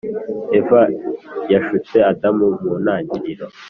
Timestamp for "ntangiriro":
2.83-3.45